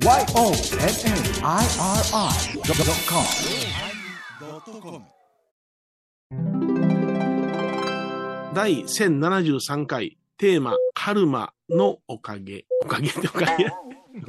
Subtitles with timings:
[0.00, 0.14] YONNIRI.com
[8.54, 12.64] 第1073回テーマ、カルマのおかげ。
[12.84, 13.72] おかげっておかげ？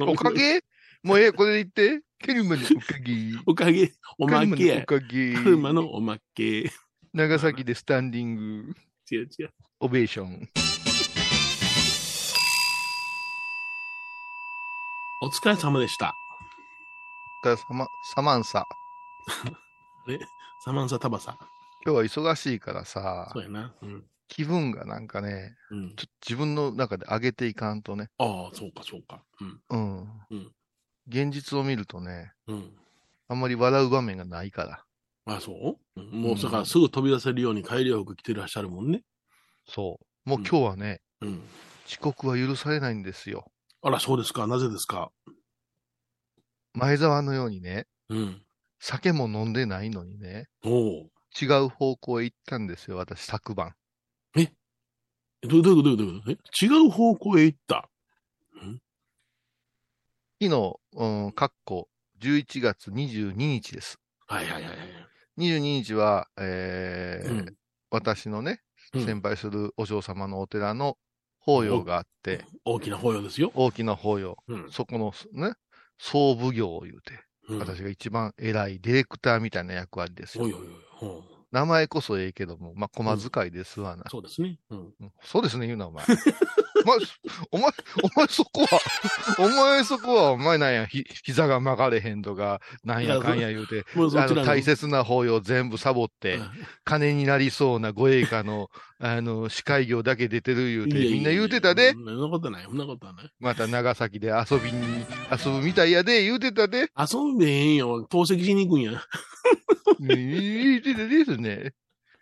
[0.00, 0.64] おかげ？
[1.04, 2.02] もうええ、これで言って。
[2.18, 3.14] ケルマのおかげ。
[3.46, 4.82] おかげ、おまけや。
[4.82, 5.34] おかげ。
[5.34, 6.68] カルマのおまけ。
[7.14, 8.74] 長崎でスタンディング
[9.10, 9.50] 違う違う。
[9.78, 10.48] オベーション。
[15.22, 16.14] お疲れ様でした。
[17.44, 18.64] がサマサマンサ。
[20.06, 20.18] あれ
[20.64, 21.36] サマンサタバサ？
[21.84, 23.74] 今日は忙しいからさそう、やな。
[23.82, 24.04] うん。
[24.28, 25.94] 気分がなんかね、うん。
[25.94, 28.08] ちょ自分の中で上げていかんとね。
[28.16, 29.22] ああ、そうか、そうか。
[29.40, 29.60] うん。
[29.68, 30.22] うん。
[30.30, 30.52] うん
[31.08, 32.72] 現実を見るとね、うん。
[33.28, 34.64] あんまり笑う場面がないか
[35.26, 35.34] ら。
[35.34, 39.02] あそう、うん、もう、だからすぐ飛び出せるように改良服着てらっしゃるもんね。
[39.66, 40.28] そう。
[40.28, 41.42] もう今日はね、うん。
[41.86, 43.50] 遅刻は許されないんですよ。
[43.82, 44.46] あら、そうですか。
[44.46, 45.10] なぜですか？
[46.74, 48.42] 前澤のようにね、うん。
[48.78, 51.10] 酒も飲んでないのにね、おお。
[51.40, 53.74] 違う方向へ行ったんですよ、私、昨晩。
[54.34, 56.30] どういうことどういうことどういうこと？
[56.32, 56.66] え？
[56.66, 57.88] 違う方向へ行った？
[60.42, 61.88] 昨日、うん、かっこ
[62.20, 63.98] 11月22日です。
[64.26, 64.78] はいはいはいはい。
[65.38, 67.54] 22日は、えーうん
[67.92, 68.60] 私のね、
[68.94, 70.96] うん先輩するお嬢様のお寺の
[71.40, 73.50] 法要があって、大きな法要ですよ。
[73.54, 74.36] 大きな法要。
[74.48, 74.70] うん。
[74.70, 75.54] そこのね、
[75.98, 80.44] 総奉行を言うて、うん、私が一番偉いディレクターみたいな役割ですよ。
[80.44, 80.66] おいおいおい。
[80.66, 84.04] うん名前こそええけども、まあ、駒遣いですわな。
[84.08, 84.60] そうですね。
[84.70, 84.78] うん。
[85.00, 86.04] うんそうですね、言うな、お前。
[86.84, 86.98] お前、
[87.52, 87.70] お前、
[88.02, 88.80] お前そこは、
[89.38, 96.40] お前そこは、お前なんや、ひ、膝が曲がれへんとか、なんやかんや言うて、あの、大切な法要全部サボって、
[96.84, 103.30] 金になりそうな護衛官の、あの、司会業だけ出てる言うて、みんな言うてたでそ、んなことない、そんなことはない。
[103.38, 108.06] また長崎で遊びに、遊ぶみたいやで、言うてたで、遊んでへんよ。
[108.10, 109.02] 透析しに行くんや。
[110.00, 111.74] 言うてたですね。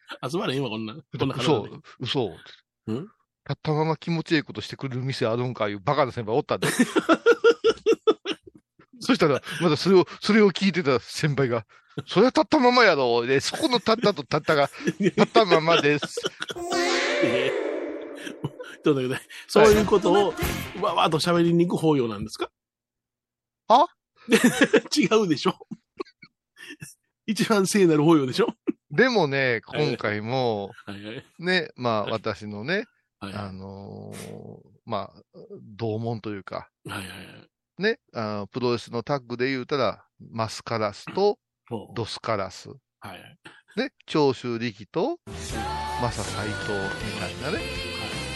[0.22, 0.94] 遊ばれへんわ、こんな。
[0.94, 2.28] こんな嘘体で、嘘。
[2.28, 3.09] ん？
[3.48, 6.69] 立ったまま気持ちいいことしてくれる店あるんかいうバカな先輩おったで。
[9.00, 11.64] そしたら、まだそれを、それを聞いてた先輩が、
[12.06, 13.25] それは立ったままやろ。
[13.25, 14.69] で、そこの立ったと立ったが、
[15.00, 16.20] 立ったままです。
[17.25, 17.69] ええ
[18.84, 19.66] ちょっと待ってください？
[19.66, 20.34] そういうことを、
[20.82, 22.50] わわーっと喋りに行く法要なんですか？
[23.69, 23.87] あ？
[24.97, 25.54] 違うでしょ
[27.26, 28.54] 一番聖なる法要でしょ
[28.91, 30.70] でもね、今回も。
[31.38, 32.84] ね、まあはい私のね、
[33.21, 35.23] はいあのーまあ、
[35.77, 37.12] 同門というか、はいはいは
[37.79, 37.83] い。
[37.83, 41.39] ね、あのプロレスのタッグで言うたら、マスカラスと
[41.95, 42.69] ドスカラス。
[42.69, 43.21] はいはい。
[43.77, 45.19] ね、長州力と
[46.01, 47.65] マサ斎藤みたいなね、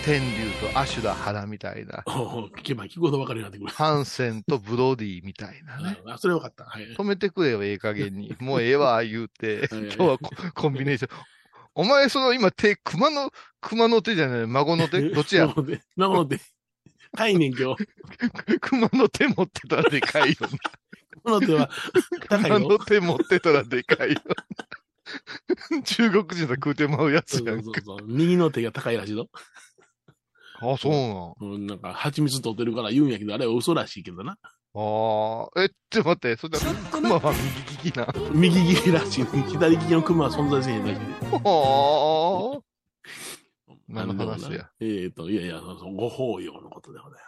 [0.04, 3.72] 天竜とアシュラ原みたいな、聞けば聞くほど分かるようになってくる。
[3.72, 5.98] ハンセンとブロディみたいなね。
[6.06, 6.64] あ、それ分かった。
[6.64, 6.94] はい。
[6.94, 8.36] 止めてくれよ、ええ加減に。
[8.40, 11.10] もうええわ、言うて、はい今日はココンビネーション。
[11.74, 15.08] お前、その今手、熊の、熊の手じゃない、孫の手？
[15.10, 15.46] どっちや？
[15.46, 15.82] 孫の手。
[15.96, 16.40] 孫の手。
[17.16, 17.86] かいねん、今日。
[18.60, 20.48] 熊の手持ってたらでかいよな。
[21.24, 21.70] 孫の手は
[22.28, 22.78] 熊のよ。
[22.78, 24.20] 手持ってたらでかいよ。
[25.84, 27.64] 中国人と食うてまうやつそうやんか。
[27.64, 28.06] そうそう。
[28.06, 29.28] 右の手が高いらしいぞ。
[30.60, 30.92] あ、そう
[31.42, 31.54] なん。
[31.54, 34.38] うん、なんか、蜂蜜取ってるから言うんやけど、あれは嘘らしいけどな。
[34.74, 36.60] ああ、え、ちょっと待って、それだ
[36.90, 38.06] 熊は右利きな。
[38.32, 39.24] 右利きらしい。
[39.24, 41.04] 左利きの熊は存在せえへんらしいで。
[41.30, 42.72] はあ。
[43.88, 47.22] 何の話やえっ、と、いやいや、そうそうご法要のことでござい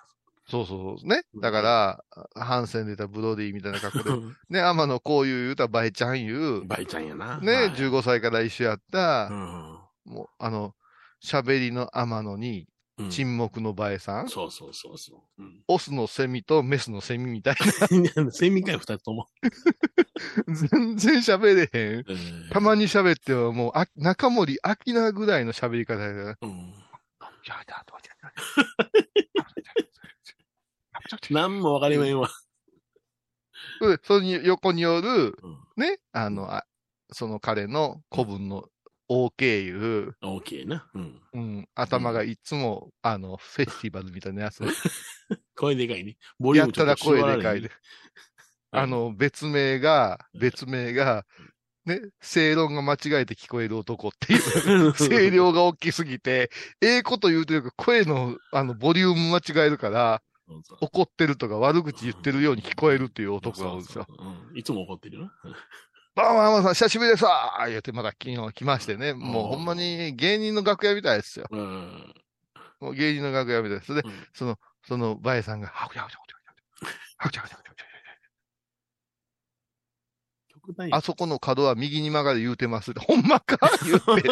[0.46, 1.08] そうそうそう。
[1.08, 1.22] ね。
[1.36, 4.10] だから、ハンセンで言ったブロディみたいな格好で。
[4.10, 4.38] ます。
[4.50, 6.64] ね、天野こういう言うたらバイちゃん言う。
[6.66, 7.38] バイちゃんやな。
[7.38, 10.74] ね、はい15歳から一緒やった、うんもう、あの、
[11.22, 12.68] 喋りの天野に
[12.98, 13.10] うん。
[13.10, 15.42] 沈黙のバエさん、そうそうそうそう。
[15.42, 17.56] うんオスのセミとメスのセミみたい
[18.30, 19.28] セミかよ、二つとも。
[20.46, 20.54] な。
[20.54, 21.98] 全然喋れへん。
[21.98, 26.48] えーたまに喋ってはもう、あ中森明菜ぐらいの喋り方やから。
[26.48, 26.74] うん。
[27.46, 27.94] やだと
[31.30, 32.28] なんもわかりまへんわ。
[33.80, 36.64] でその横による、うんね、あの、あ
[37.12, 38.64] その彼の古文の
[39.08, 39.70] OK い
[40.08, 40.88] う、オーケーな。
[40.94, 41.20] うん。
[41.32, 44.62] うん、頭がいつも、あの、フェスティバルみたいなやつ。
[45.56, 46.16] 声でかいね。
[46.38, 47.70] ボリュームやったら声でかいで。
[48.70, 51.24] あ、の、別名が、別名が、
[51.84, 54.40] ね、正論が間違えて聞こえる男っていう、
[54.96, 56.50] 声量が大きすぎて、
[56.80, 60.22] ええこと言うてるけど、声の、あの、ボリューム間違えるから、
[60.80, 64.06] 怒ってるとか悪口言ってるように聞こえるっていう男がおるんですよ。
[64.54, 65.30] いつも怒ってるよ
[66.16, 66.24] な。
[66.24, 71.46] どうも、浜田さん、久しぶりですわー言ってまた昨日来ましてね、もううんほんまに芸人の楽屋みたいですよ。
[71.50, 72.14] うん。
[72.80, 73.94] もう芸人の楽屋みたいです。
[73.94, 76.86] で、うんその、その、バエさんが、はくちゃくちゃくちゃくちゃ、
[77.18, 77.84] はくちゃくちゃくちゃくち
[80.66, 83.00] 極端やあそこの角は右に曲がる言うてますって。
[83.00, 84.30] ほんまか言って。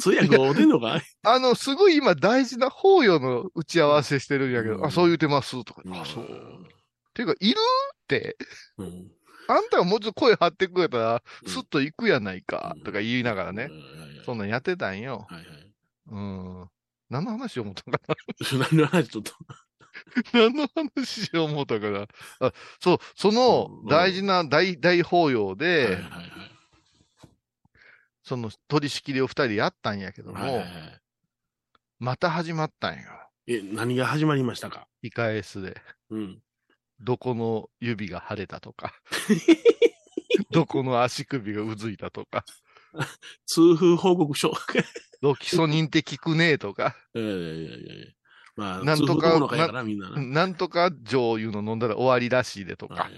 [0.00, 5.82] 通訳合うてんのかあの、すごい今大事な法要の打ち合わせしてるんやけど、うんあ、そう言うてますとか。
[5.92, 6.24] あ、そう。
[6.24, 6.28] っ
[7.14, 8.36] ていうか、いるって。
[8.78, 9.10] うん。
[9.48, 13.68] あんたがもうちょっと声張ってくれたら、うんスッと行くやないかうん、とか言いながらね。
[13.70, 14.22] うん。
[14.24, 15.26] そんなんやってたんよ。
[15.28, 15.46] はいはい。
[16.08, 16.68] うん。
[17.10, 19.32] 何の話を思ったかな 何の話ちょっと。
[20.32, 22.06] 何の話を思ったかな
[22.40, 25.98] あそう、そのうん大事な大、大法要はいで。
[28.22, 31.00] その取り仕切りを二人やったんやけどもはいはいは、い。
[31.98, 33.02] また始まったんよ。
[33.46, 34.88] え、何が始まりましたか？
[35.02, 35.80] 控え室で。
[36.10, 36.42] うん。
[37.00, 38.94] どこの指が腫れたとか、
[40.50, 42.44] どこの足首がうずいたとか、
[43.46, 44.52] 痛風報告書。
[45.20, 48.06] ロキソニンって効くねとか、 いやいやいやいや。
[48.56, 49.40] まあ、なんとか
[50.16, 53.10] なんとか醤油の飲んだら終わりらしいでとか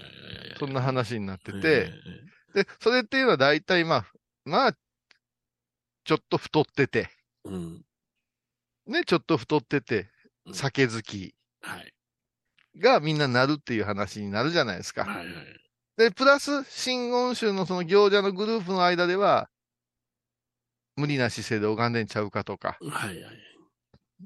[0.57, 1.91] そんな話になってえて、
[2.55, 4.05] で、それっていうのは大体まあ、
[4.45, 4.73] まあ、
[6.05, 7.09] ちょっと太ってて、
[7.45, 7.85] えうん。
[8.87, 10.09] ね、ちょっと太ってて
[10.45, 10.53] う、ん。
[10.55, 11.35] 酒好き。
[11.61, 11.93] はい。
[12.81, 15.05] がみんななるっていう話になるじゃないですか。
[15.05, 15.35] はいはい。
[15.97, 19.49] で、プラス、真言宗のその行者のグループの間では、
[20.95, 23.37] 無理な姿勢で拝んでんちゃうかとか、はいはい。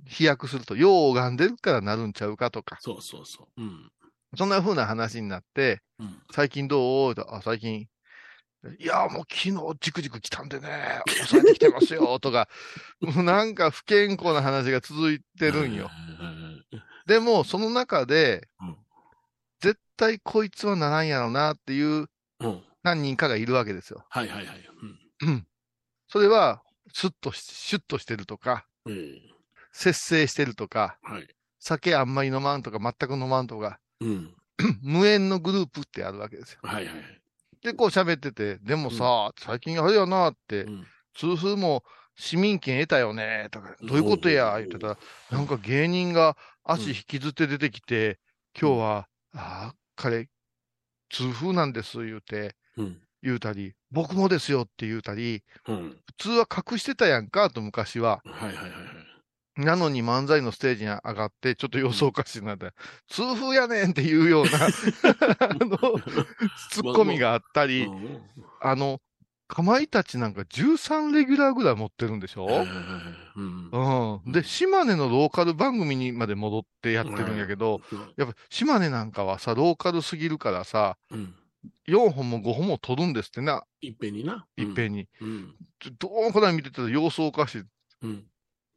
[0.07, 3.61] 飛躍すると、よう拝んでるからなるんちゃうかとか、そうそうそう。
[3.61, 3.91] うん。
[4.37, 6.21] そんな風な話になって、うん。
[6.31, 7.15] 最近どう？
[7.15, 7.87] とあ、最近、
[8.79, 12.47] いや、もう昨日じくじく来たんでね、抑えてきてますよ、 とか、
[13.01, 15.89] もうなんか不健康な話が続いてるんよ。
[17.07, 18.77] でも、その中で、うん
[19.61, 22.07] 絶対こいつはならんやろなっていう
[22.39, 22.63] うん。
[22.81, 24.03] 何人かがいるわけですよ。
[24.09, 24.69] はいはいはい。
[25.21, 25.29] うん。
[25.29, 25.47] うん。
[26.07, 29.21] それは、スッとし、シュッとしてるとか、ええ
[29.71, 31.27] 節制してるとか、はい。
[31.59, 34.35] 酒あんまり飲まんとか、全く飲まんとか、うん。
[34.81, 36.59] 無縁のグループってあるわけですよ。
[36.63, 37.20] はいはいはい。
[37.63, 40.87] で、こう喋ってて、でもさ、最近あれやなって、うん。
[41.13, 41.83] 痛風も
[42.15, 44.97] 市民権得たよね、とか、どういうことや、言ってたら、
[45.29, 48.19] なんか芸人が足引きずって出てきて、
[48.59, 50.29] 今日は、ああ、彼、
[51.09, 53.01] 痛風なんです、言うて、うん。
[53.23, 55.97] 言うたり、僕もですよって言うたり、うん。
[56.07, 58.21] 普通は隠してたやんか、と昔は。
[58.25, 58.90] はいはいはいはい。
[59.57, 62.71] なのに漫才のステージに上がって、ちょっと様子おかしいなって、
[63.09, 64.51] 痛風やねんっていうような、
[65.39, 65.77] あの、
[66.69, 68.21] ツッコミがあったり、うん
[68.61, 69.01] あの、
[69.47, 72.45] かまいたちなんか13レギュラーぐらい持ってるんでしょ？
[72.45, 72.83] はいはいはいはい
[73.35, 74.31] うんうん。
[74.31, 77.81] で、島根のローカル番組にまで戻ってやってるんやけど、
[78.15, 81.35] やっぱ島根なんかはさ、ローカルすぎるからさ、うん。
[81.87, 84.47] 4本も5本も取るんですってな、いっぺんにな。
[84.55, 85.07] いっぺんに。
[85.19, 85.55] うん。
[85.99, 87.63] どうこない見てたら様子おかしい。
[88.03, 88.25] うん。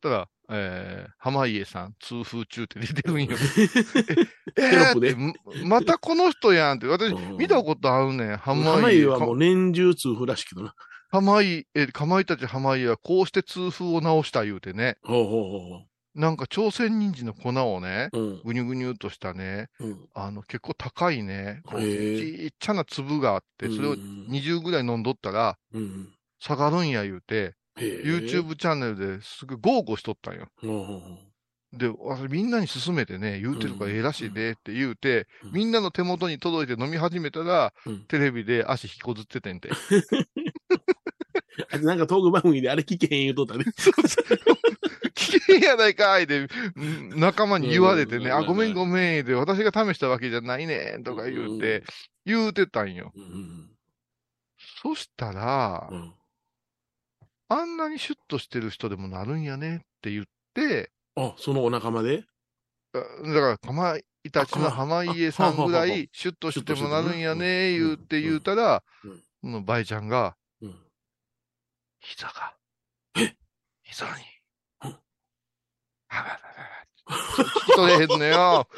[0.02, 3.36] たら、えー、濱家さん、痛風中って出てるんよ。
[4.56, 5.14] えーって
[5.64, 6.86] ままたこの人やんって。
[6.86, 8.36] 私、うん見たことあるねん。
[8.36, 10.74] 濱濱家家はもう年中痛風らしいけどな。
[11.10, 14.96] 濱家、え、かまいたち濱家はこうして痛風を治した言うてね。
[15.02, 15.44] ほうほう
[15.80, 18.08] ほなんか朝鮮人参の粉をね。
[18.44, 20.08] ぐにゅぐにゅっとしたね、うん。
[20.14, 26.12] あの、結構高いね、ちっちゃな粒があって、それをうん20ぐらい飲んどったらうん。
[26.38, 30.48] 下がるんや言うて、YouTube チャンネルですぐ豪語しとったんよ。
[31.72, 31.92] で、あ
[32.28, 37.90] みんなに勧めてね、言うてるからええらしいでって言うて、うんみんなの手元に届いて飲み始めたら、う。
[37.90, 38.04] うん。
[38.04, 39.70] テレビで足引きこずっててんて。
[41.70, 43.64] あなんかトーク番組であれ聞けへん言うとったね。
[45.14, 51.84] 危険やないかいで、うん仲間に言われてね、うんあ、ごめんごめんで、私が試したわけじゃないねんとか言うて、
[52.24, 53.12] 言うてたんよ。
[53.14, 53.70] うん。
[54.82, 56.14] そしたらう、ん。
[57.56, 62.24] あんなにシュッとしてる人でもなるんやねって言って、あ、そのお仲間で？
[62.94, 70.74] あだから、かまいたちの濱家さんぐらい、シュッとしてもなるんやね、言うて言うたらうん、そのバイちゃんが、うん。
[72.00, 72.56] 膝が、
[73.16, 73.34] え？
[73.84, 74.10] 膝に
[74.84, 74.98] うん、は
[76.10, 76.84] らららら
[77.76, 78.68] 取れへんのよ。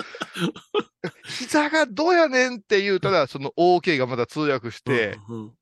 [1.29, 5.55] 膝がどうやねんって言うたら、その OK がまだ通訳して、うん、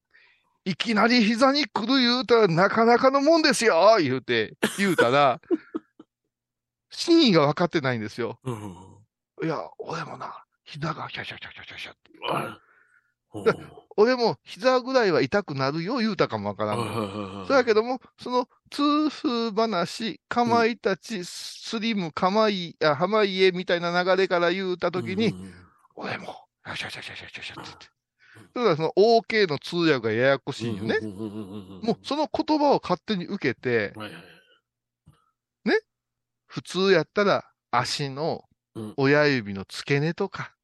[0.64, 5.40] いきなり膝に来る言うたらなかなかのもんですよ言うて、言うたら、
[6.90, 8.38] 真意が分かってないんですよ。
[8.44, 8.62] うん。
[9.40, 9.47] うん。
[9.47, 12.12] いや、俺もな、膝がシャシャシャシャシャシャって。
[12.30, 12.59] あ
[13.35, 17.47] うん俺も膝ぐらいは痛くなるよ言うたかもわからんの。
[17.47, 25.54] そうやけども、その痛風話、かまいたち、スリム、かまい、あ、濱家みたいな流れから言うたときに、うん
[25.97, 27.87] 俺も、シャシャシャシャシャシャって言って。
[28.54, 31.00] だからその OK の通訳がややこしいんよね。
[31.00, 34.25] もうその言葉を勝手に受けて、はいはい
[36.46, 38.44] 普通やったら足の
[38.76, 40.54] うん親指の付け根とか。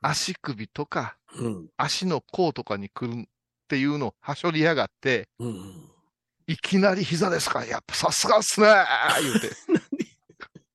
[0.00, 1.68] 足首とか、うん。
[1.76, 3.24] 足の甲とかに来るっ
[3.68, 5.90] ていうのをはしょりやがって、うん。
[6.46, 7.66] いきなり膝ですか？
[7.66, 9.50] やっぱさすがっすねー言うて。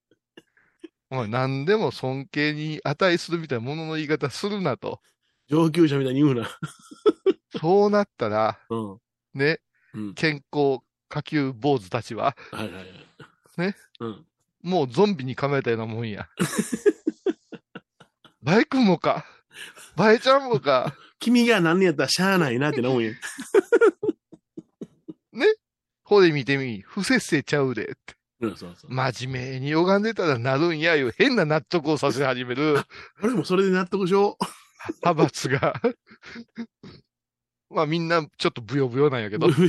[1.10, 5.02] お前何でも尊敬に値するみたいなものの言い方するなと。
[5.50, 6.50] 上級者みたいに言うな。
[7.60, 8.98] そうなったら、うん。
[9.34, 9.60] ね、
[9.94, 10.14] うん。
[10.14, 10.80] 健康
[11.10, 12.86] 下級坊主たちは、はいはいはい。
[13.58, 13.76] ね。
[14.00, 14.26] うん。
[14.62, 16.28] もうゾンビに構えたようなもんや。
[18.42, 19.26] バイクもか。
[19.96, 20.96] バイちゃんもか。
[21.20, 23.12] 君が何やったらしゃあないなってなもんや。
[26.10, 28.16] ほれ見てみ、不節制ちゃうでって。
[28.42, 28.92] うん、そうそう。
[28.92, 32.78] 真面目に拝んでたらなるんやいう変な納得をさせ始める
[33.22, 34.36] 俺もそれで納得しよ
[35.04, 35.74] 派閥が。
[37.70, 39.40] まあみんなちょっとブヨブヨなんやけう。
[39.40, 39.50] ど。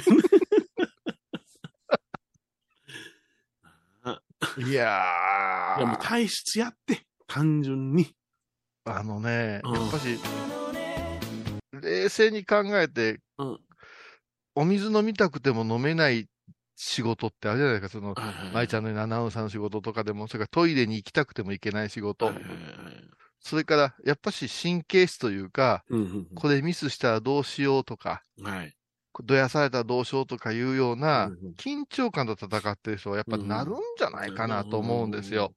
[4.57, 8.15] いやいや、も体質やって、単純に。
[8.85, 10.19] あのね、うんやっぱし、
[11.73, 13.61] 冷静に考えて、うん
[14.57, 16.29] お水飲みたくても飲めない
[16.75, 22.55] 仕事ってあるじゃないですか、その、はいはい舞ちゃんのようなアナウンサーの仕事とかでも、それからトイレに行きたくても行けない仕事、はいはいはい
[23.41, 28.47] それから、やっぱし神経質というか、うんこれミスしたらどうしようとか、うん。
[28.47, 28.75] はい。
[29.25, 35.53] どやされたらどうしようとかいうようなうんうん緊張感と戦ってる人はやっぱなるんじゃないかなと思うんですよ。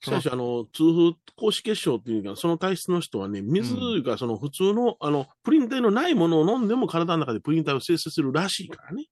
[0.00, 9.04] しかし、あの、痛風公式結晶っていうか、その体質の人はね、水がその普通の、あの、プリン体のないものを飲んでも体の中でプリン体を生成するらしいからね。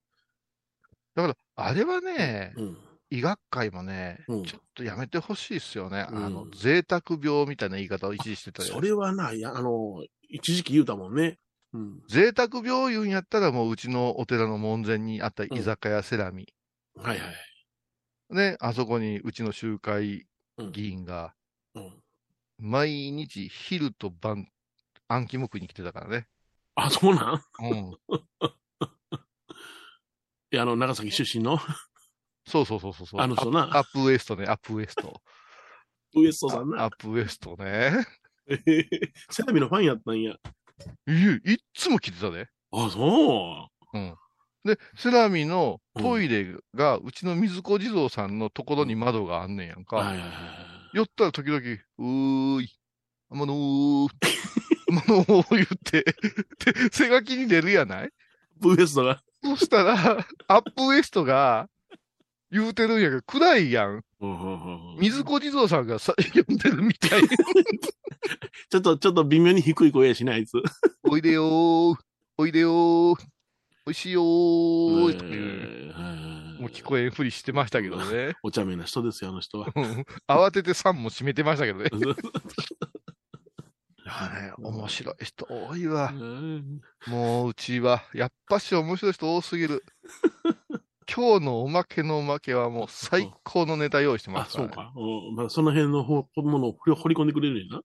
[1.14, 2.78] だから、あれはね、うん。
[3.14, 6.06] 医学界もね、うんちょっとやめてほしいですよね。
[6.10, 8.80] うんあの、贅沢病みたいな言い方を一時してたよそ。
[8.80, 11.38] れはな、いや、あの、一時期言うたもんね。
[11.74, 12.00] うん。
[12.08, 16.54] 贅沢病言うんやったらもううちのお寺の門前にあった居酒屋セラミ。
[16.96, 17.34] はいはい。
[18.34, 20.26] ね、あそこにうちの集会
[20.56, 20.72] うん。
[20.72, 21.34] 議員が
[21.74, 21.92] うん
[22.58, 24.48] 毎日昼と晩
[25.08, 26.28] 暗記目に来てたからね。
[26.76, 27.42] あ、そうなん？
[27.60, 27.98] うん。
[30.50, 31.58] いや、あの、長崎出身の？
[32.46, 33.20] そうそうそうそうそう。
[33.20, 35.20] あの人なアップアップウエストね、アップウエスト。
[36.14, 36.84] ウエストさんな。
[36.84, 38.06] アップウエストね。
[39.30, 40.32] セラミのファンやったんや。
[40.32, 40.36] い
[41.06, 42.48] え、いっつも来てたで。
[42.72, 44.14] あ、そうん。
[44.64, 49.84] で、セラミのトイレが、うちの水子地蔵さんのところに窓があんねんやんう。
[49.84, 49.96] か。
[49.96, 50.30] はいはいはい。
[50.94, 52.68] 寄ったら時々、うーい、
[53.30, 54.08] あのー、
[54.90, 56.14] あのー言って、で、
[56.92, 58.10] 背書きに出るやない？
[58.60, 59.22] ウエストが。
[59.42, 61.68] そしたら、アップウエストが、
[62.52, 64.04] 言うてるんやけど、暗いやん。
[64.98, 67.22] 水子地蔵さんがさ呼んでるみたい。
[68.70, 70.58] ちょっと、ちょっと微妙に低い声やしない、あいつ。
[71.02, 71.96] おいでよー、
[72.36, 73.16] おいでよー、
[73.86, 76.60] おいしいよー、とかいう。
[76.60, 78.36] もう聞こえんふりしてましたけどね。
[78.44, 79.72] お茶目な人ですよ、あの人は。
[79.74, 81.88] うん慌てて3も閉めてましたけどね。
[81.90, 82.00] い
[84.06, 86.12] やね、面白い人多いわ。
[87.06, 89.82] もううちは、やっぱし面白い人多すぎる。
[91.14, 94.72] 今日のおまけのおまけはもう最高のネタ用意してまあ、すから、ね。
[94.74, 94.92] そうか。
[94.96, 97.82] うんまあ、その辺のほものを掘り込んでくれるんやな。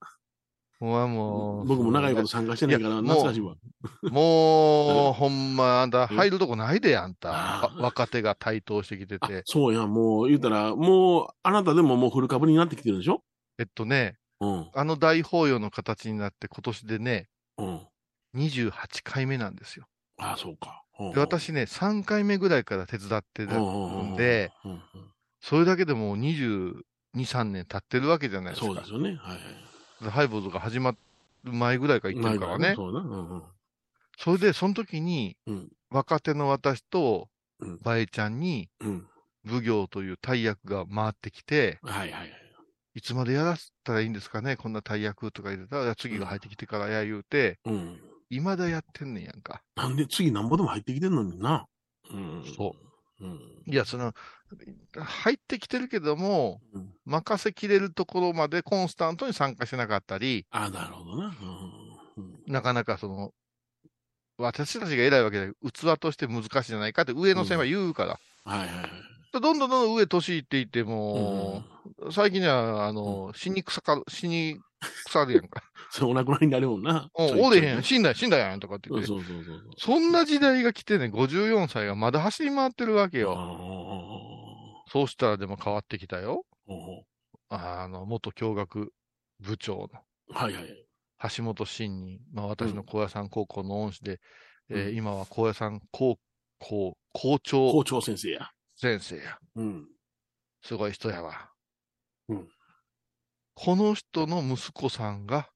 [0.80, 1.66] もうもう。
[1.66, 3.56] 僕も長いこと参加してないから、懐かしいわ。
[4.02, 7.72] もう、ほんま、あんた入るとこないで、あんた。
[7.78, 9.42] 若手が台頭してきてあて。
[9.44, 13.22] そうや、もう言うたら、もう、あなたでももうフル株になってきてるでしょ？
[13.58, 14.70] えっとね、うん。
[14.72, 17.80] あの大法要の形になって今年でね、うん。
[18.36, 19.86] 28回目なんですよ。
[20.18, 20.82] あそうか。
[21.00, 24.52] うんで、私ね、3回目ぐらいから手伝ってるんで、
[25.40, 26.82] それだけでもう22、
[27.14, 28.66] 3年経ってるわけじゃないですか。
[28.66, 29.10] そうですよね。
[29.10, 29.18] はい
[30.02, 30.10] はい。
[30.10, 30.96] ハイボーズが始ま
[31.44, 32.74] る前ぐらいから言ってるからね。
[32.74, 33.00] そうだ。
[33.00, 33.42] うんうん。
[34.18, 39.06] それで、その時に、うん若手の私とうん、バエちゃんに、うん。
[39.48, 42.32] 奉行という大役が回ってきて、はいはいはい。
[42.94, 48.00] いつまでやらせたらいいんですかねこんな大役とか言ってたら、次が入ってきてからや言うて、うん。
[48.30, 49.62] 未だやってんねんやんか。
[49.76, 51.66] なんで次なんぼでも入ってきてんのにな。
[52.10, 52.44] うん。。
[52.56, 52.74] そ
[53.20, 53.38] ううん。
[53.66, 54.12] いや、その、
[54.96, 61.34] 入ってきてるけども、うん任せきれるところまでコンスタントに参加してなかったり、あなるほどな。
[62.18, 62.52] うんうん。
[62.52, 63.32] なかなかその、
[64.36, 68.20] 私たちが偉いわけで、器として難しいじゃないかって上の線は言うから。
[68.44, 68.90] はいはいはい。
[69.32, 71.64] どんどんどんどん上年いっていっても、
[72.12, 74.58] 最近じゃ、あの、死に腐か、死に
[75.06, 75.62] 腐るやんか。
[75.90, 77.10] それお亡くなりになるもんな。
[77.14, 79.06] おおれへん、死んだ死んだやんとかって言って。
[79.06, 79.62] そうそうそう。
[79.78, 83.32] そんな時代が来てね、54歳がまだ走り回ってるわけよ。
[83.32, 84.84] よ。
[84.90, 86.44] そうしたらでも変わってきたよ。
[86.66, 87.04] お
[87.48, 88.92] あの、元教学
[89.40, 90.00] 部長の
[90.34, 90.84] はいはい。
[91.34, 94.20] 橋本真に、まあ私の高野山高校の恩師で、
[94.70, 96.18] うんえー今は高野山高
[96.58, 98.50] 校校長校長先生や。
[98.76, 99.38] 先生や。
[99.56, 99.86] うん。
[100.62, 101.50] すごい人やわ。
[102.28, 102.48] うん
[103.60, 105.48] この人の息子さんが。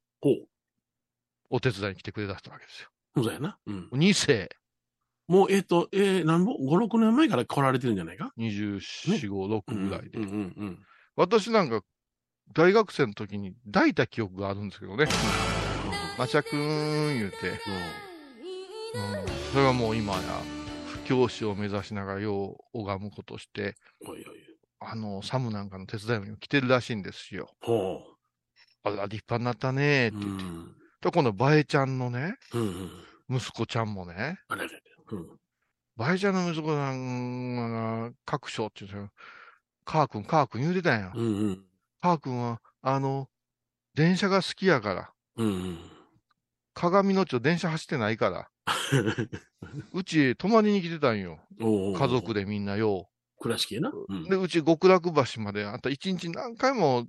[1.52, 2.88] お手伝いに来てくれだしたわけですよ。
[3.14, 3.58] そうやな。
[3.66, 3.88] うん。
[3.92, 4.48] 2世、
[5.28, 10.18] もう、えっ、と、えー、なんぼ、5、6年前から来られてるんじゃないか？24、5、6ぐらいで。
[10.18, 10.78] うんうんうん。
[11.14, 11.82] 私なんか、
[12.54, 15.06] 大学生の時に抱いた記憶があるんですけどね。
[16.18, 17.56] マチャくーん言うて、うん、
[19.52, 20.20] それはもう今や、
[21.04, 24.24] 教師を目指しながらよう拝むことして、おいおい。
[24.80, 27.48] あの、サムなんかの手伝いにも来てるらしいんですよ。
[27.60, 28.00] ほ
[28.84, 30.18] あら、立派になったねーう。
[30.18, 30.44] って言って。
[30.44, 30.81] ん。
[31.02, 32.90] で、今度、バエちゃんのね、うん
[33.28, 33.36] うん。
[33.36, 34.82] 息子ちゃんもね、あれあれ。
[35.10, 35.26] うん。
[35.96, 39.10] バエちゃんの息子さんが、各所って言うんですよ。
[39.84, 41.12] カー君、カー君言うてたんや。
[41.14, 41.64] うんうん。
[42.00, 43.28] カー君は、あの、
[43.94, 45.78] 電車が好きやから、うんうん。
[46.74, 48.48] 鏡の町電車走ってないから、
[49.92, 51.40] うち泊まりに来てたんよ。
[51.60, 52.44] お家族で。
[52.44, 53.08] でみんなよ
[53.40, 53.90] 倉敷やな。
[53.90, 54.28] うんう。
[54.28, 57.06] で、うち極楽橋まで、あんた一日何回も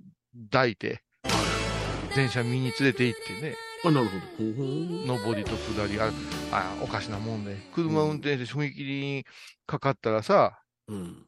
[0.50, 1.02] 抱いて、
[2.14, 5.24] 電車見に連れて行ってね、あ、なるほど。
[5.28, 6.12] 上りと下り、あ、
[6.50, 9.26] あおかしなもんで、車運転して踏切に
[9.66, 11.26] かかったらさ、うん。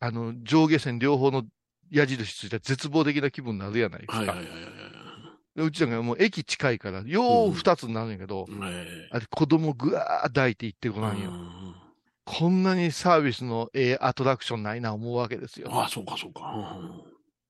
[0.00, 1.44] あの、上下線両方の
[1.90, 4.36] 矢印ついた絶望的な気分になるやないですか。
[5.56, 11.30] うちなんかもう駅近いから、よう二つになるんやけど、えあれ子供ぐわー抱いて行ってこえないよ。
[11.30, 11.48] うん
[12.30, 15.68] こんなにサービスのええアトラクションないな思うわけですよ。
[15.72, 16.42] ああ、そうかそうか。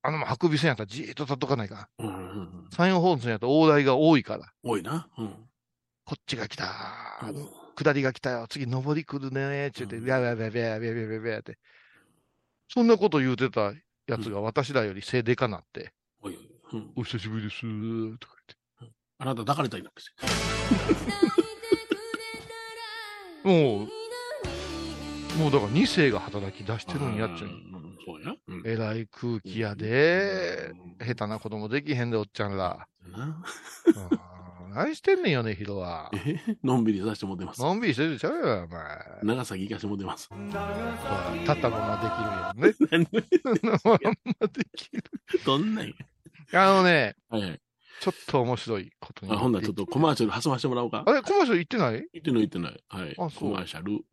[0.02, 2.43] あの、白尾線やったらじーっと立っとかないかうんうんうん。
[2.67, 2.69] ん。
[2.71, 4.52] 山陽本線やったら大台が多いから。
[4.62, 5.09] 多いな。
[5.19, 5.28] うん。
[6.05, 7.35] こっちが来たー。
[7.35, 8.47] うん下りが来たよ。
[8.49, 9.69] 次上り来るねー。
[9.69, 11.59] って言って、うんビャビャビャビャビャビャビャビャって。
[12.69, 13.73] そんなこと言うてた
[14.09, 15.93] やつが私らより背でかなって。
[16.25, 16.28] う
[16.76, 16.93] ん。
[16.97, 18.19] お久しぶりですー。
[18.19, 18.35] とか
[19.21, 20.12] あなた抱かれたいなんかして。
[23.45, 23.78] 言って。
[23.81, 23.88] もう、
[25.38, 27.49] もうだから2世が働き出してるんやっちゅう。
[27.49, 28.35] うんそうや。
[28.49, 30.73] うんえらい空気やで。
[31.04, 32.87] 下手な子供できへんで、おっちゃんら。
[34.75, 36.10] 何してんねんよね、ヒロは。
[36.15, 36.39] え？
[36.65, 37.60] のんびりさせてもてます。
[37.60, 38.99] のんびりしてるでしょよ、お前。
[39.23, 40.28] 長崎行かせてもてます。
[40.32, 40.49] 立
[41.52, 43.06] ったままできるよね。
[43.63, 43.63] 何？
[43.84, 43.99] ま
[44.41, 45.02] まできる。
[45.45, 45.86] どんなん
[46.52, 46.65] や？
[46.71, 47.60] あのね、はいはい。
[48.00, 51.02] ちょっと面白いことにあ、ほんならちょっとコマーシャル挟ませてもらおうか。
[51.06, 52.06] あれ、コマーシャル行ってない？
[52.13, 52.84] 言ってない言ってない。
[52.89, 53.15] はい。
[53.19, 54.04] あそうコマーシャル。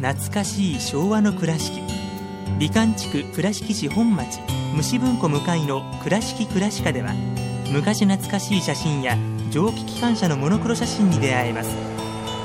[0.00, 1.80] 懐かしい昭和の倉敷。
[2.58, 4.38] 美観地区倉敷市本町。
[4.76, 7.14] 虫文庫向かいの「倉敷クラシカ」では
[7.72, 9.16] 昔懐かしい写真や
[9.50, 11.70] 蒸気機関車のモノクロ写真に出会えます。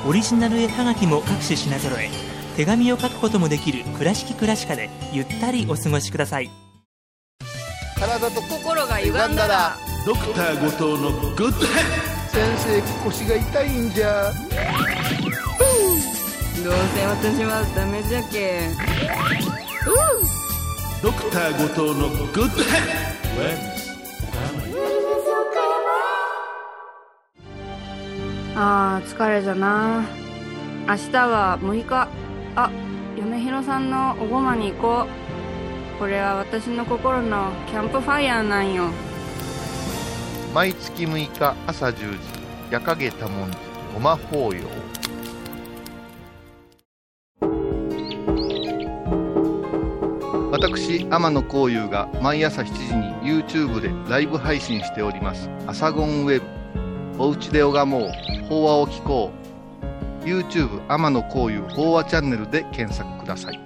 [0.08, 2.31] オリジナル絵はがきも各種品揃え。
[2.58, 6.50] 手紙を書くこともできる「倉敷クラシカ」でゆったりお過ごしください。
[8.00, 9.78] 体と心が歪んだら。
[10.06, 11.52] ドクター後藤のグッド。
[11.52, 11.68] ヘ
[12.30, 14.32] 先生腰が痛いんじゃ。
[16.64, 18.70] どうせ私はダメじゃけ
[21.04, 22.64] ドクター後藤のグッド。
[22.64, 22.70] ヘ
[28.56, 30.04] あー疲れじゃな。
[30.88, 32.08] 明日は6日
[32.56, 32.70] あ
[33.18, 36.00] 嫁ひろさんのおごまに行こう。
[36.00, 38.90] これは私の心のキャンプファイヤーなんよ。
[40.54, 42.18] 毎月6日朝10時
[42.72, 43.58] 夜影多文字
[43.94, 44.62] ごま法要。
[50.52, 56.46] 私天野幸雄が毎朝7時に YouTube でライブ配信しております「アサゴンウェブ」
[57.18, 58.12] 「おうちで拝もう。
[58.50, 59.38] 法話を聞こう」
[60.24, 63.60] YouTube 天野幸雄法話チャンネルで検索ください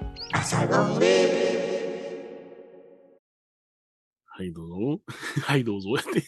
[4.27, 5.01] はい、どうぞ。
[5.43, 5.89] はい、どうぞ。
[5.95, 6.23] やって。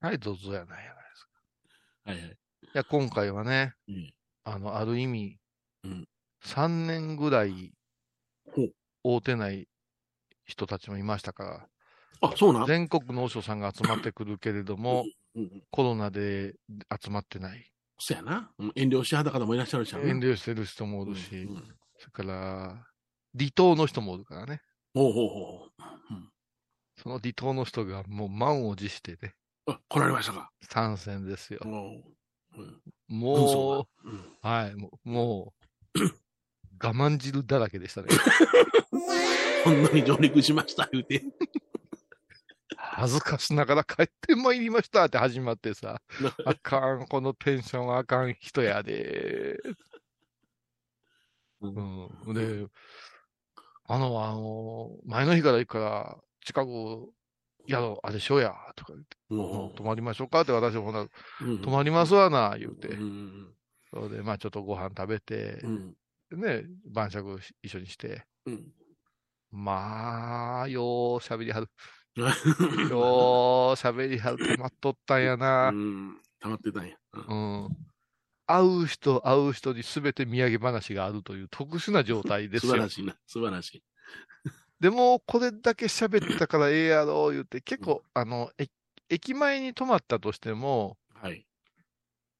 [0.00, 1.30] はい どうぞやないやないですか
[2.04, 2.30] はいはい。
[2.30, 2.34] い
[2.72, 5.38] や今回はねうんあのある意味、
[5.84, 6.08] うん
[6.44, 7.72] 3年ぐらい
[8.54, 9.68] 会うてない
[10.46, 11.68] 人たちもいましたから
[12.30, 12.66] あ、そうなん？
[12.66, 15.62] 全国の和尚さんが集まってくるけれども、うんうん。
[15.70, 16.54] コロナで
[17.02, 17.68] 集まってない。
[17.98, 18.50] そうやな。
[18.58, 22.86] うん遠慮しはった方もいらっしゃるしな遠慮してる人もおるし、うんうんそれから、
[23.36, 24.60] 離島の人もおるからね。
[24.94, 26.14] ほうほうほう。
[26.14, 26.28] うん
[26.96, 29.34] その離島の人がもう満を持してね、
[29.66, 30.50] あ、来られましたか。
[30.62, 31.60] 参戦ですよ。
[31.64, 32.02] も
[32.56, 32.60] う。
[32.60, 35.54] うんもう、うんはい、もう、も
[35.94, 36.00] う、
[36.82, 38.08] 我慢汁だらけでしたね。
[39.64, 41.24] こんなに上陸しました、言うて。
[42.98, 46.02] 恥ずかしながら帰ってまいりましたって始まってさ、
[46.44, 49.60] あかん、このテンションはあかん人やで。
[51.60, 52.34] うん。
[52.34, 52.66] で、
[53.86, 57.12] あの、あの、前の日から行くから、近く
[57.68, 63.04] 宿、あれしょや、とか言って、も泊まりましょうかって私もほな、う、うん泊まりますわな、言うてう。
[63.04, 63.54] ん。
[63.90, 65.96] それで、まあちょっとご飯食べてう、ん。
[66.32, 68.26] ね、晩酌一緒にして。
[68.46, 68.72] うん。
[69.50, 70.84] まあ、よう
[71.18, 71.68] 喋りはる。
[72.16, 72.30] う よう
[73.72, 74.56] 喋りはる。
[74.56, 75.70] 溜まっとったんやな。
[75.70, 76.20] ん。
[76.40, 76.96] 溜まってたんや。
[77.12, 77.76] うんうん。
[78.46, 82.88] 会う人、会う人に全て土産話があるという特殊な状態ですよ素晴ら。
[82.88, 83.16] しいな。
[83.26, 83.82] 素晴らしい。
[84.80, 88.68] でも、これだけ喋ったからええやろ、言って、結構、あの、え
[89.10, 91.46] 駅前に泊まったとしても、はい。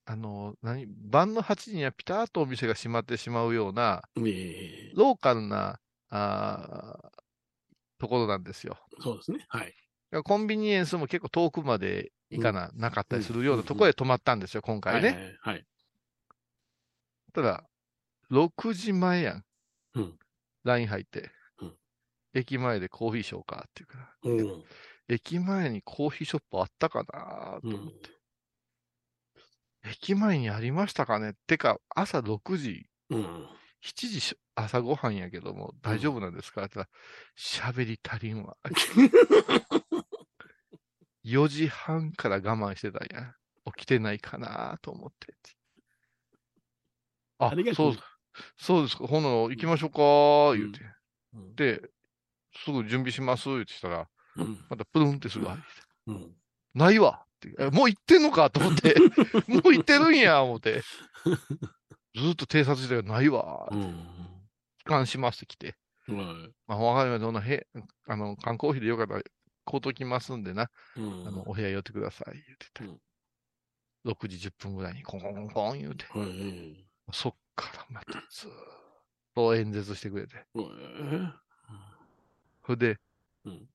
[0.04, 5.78] あの、何、晩の8時にはピタッとお店が閉まってしまうような、ええローカルな、
[6.10, 7.27] あー
[7.98, 8.78] ところなんですよ。
[9.00, 9.44] そうですね。
[9.48, 9.74] はい。
[10.24, 15.08] コンビニエンスも結構遠くまで行かな、なかったりするようなところで泊まったんですよ、今回ね。
[15.08, 15.66] はいはいはい。
[17.32, 17.64] ただ、
[18.30, 19.44] 6時前やん。
[19.94, 20.18] うん。
[20.64, 21.30] LINE 入って、
[21.60, 21.78] うん
[22.34, 24.64] 駅前でコーヒーしようかっていうから、うん。
[25.08, 28.10] 駅前にコーヒーショップあったかなと思って、
[29.82, 33.48] 駅前にありましたかねってか、朝6時、うん。
[33.84, 36.64] 7時し朝ごはんやけども、大丈夫なんですか？
[36.64, 38.56] って言ったら、喋り足りんわ。
[41.24, 43.34] 4時半から我慢してたんや。
[43.76, 45.34] 起きてないかなと思って。
[47.38, 47.96] あありが、とそうう、
[48.56, 49.06] そうですか。
[49.06, 50.80] ほな、行きましょうか、言うて。
[51.34, 51.90] うんで、
[52.64, 54.64] すぐ準備します、言ってしたら、うん。
[54.68, 55.66] またプルンってすぐ入って。
[56.74, 58.50] ないわってえもう行ってんのか？
[58.50, 58.94] と思って。
[59.48, 60.82] もう行ってるんや、思って。
[62.18, 63.68] ずっと偵察してないわ。
[63.70, 64.06] うん。
[64.78, 65.74] 帰還しますって来て。
[66.06, 67.26] はいまあ、わかりました。
[67.26, 67.66] そんなへ、
[68.06, 69.22] あの、缶コーヒーでよかったら、
[69.66, 70.70] 買うときますんでな。
[70.96, 72.84] うんあの、お部屋寄ってください、言ってた。
[72.84, 72.98] うん
[74.04, 76.06] 6時10分ぐらいにコンコンコン言うて。
[76.06, 76.86] はい。
[77.12, 78.52] そっからまたずーっ
[79.34, 80.36] と演説してくれて。
[80.36, 81.48] はい
[82.64, 82.96] それで、
[83.44, 83.68] うん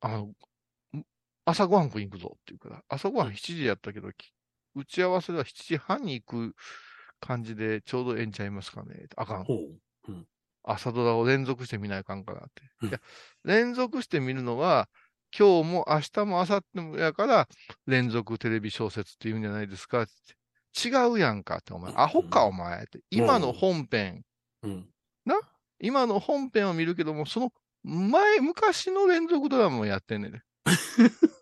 [0.00, 0.34] あの、ん
[1.44, 4.32] 朝ごはん食いに行くぞって言うから、朝ごはん7時やったけど、き
[4.74, 6.54] 打ち合わせは7時半に行く
[7.20, 9.06] 感じでちょうどええんちゃいますかね。
[9.16, 9.44] あかん。
[9.44, 9.58] ほう。
[10.64, 12.62] 朝ドラを連続して見ないかんからって。
[12.82, 13.00] うんいや、
[13.44, 14.88] 連続して見るのは、
[15.36, 17.48] 今日も明日も明後日もやから、
[17.86, 20.12] 連続テレビ小説って言うんじゃないですかって。
[20.88, 21.92] 違うやんかって、お前。
[21.96, 23.00] アホか、お前って。
[23.10, 24.22] 今の本編、
[24.62, 24.88] うん。
[25.82, 30.42] 今の本編を見るけども、その前、昔の連続ドラマもやってんねんね。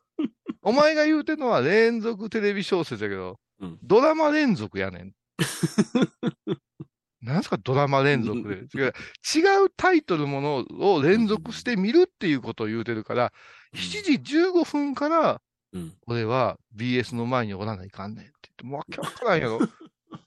[0.62, 5.12] お前が言うてんのは連続テレビ小説やけど、うんドラマ連続やねん。
[7.22, 8.54] なんすかドラマ連続で。
[8.54, 8.88] 違
[9.64, 13.32] うタイトルものを連続して見るっていうことを言うてるから、
[13.74, 15.42] 7時15分から、
[15.72, 15.94] うん。
[16.06, 19.60] 俺は BS の前におらないかんねんって言って、もうわけわからんやろ。
[19.62, 19.68] い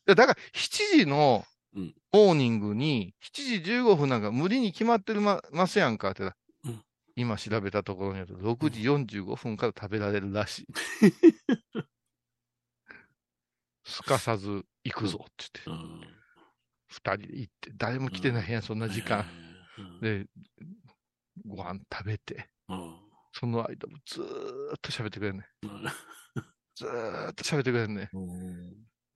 [0.06, 6.32] やだから、7時のうんモーニングに、7時15分なんか無理に決まってるまますやんかって
[7.16, 10.68] 今調べたところによると、6時45分から食べられるらしい。
[13.86, 16.02] すかさず行くぞって言って、うん。
[16.88, 19.26] 二人で行って、誰も来てないやん、そんな時間。
[19.78, 20.00] うん。
[20.00, 20.26] で、
[21.46, 23.00] ご飯食べて、うん。
[23.34, 24.28] その間もずーっ
[24.82, 25.46] と喋ってくれんね
[26.76, 28.10] ずーっと喋ってくれんね。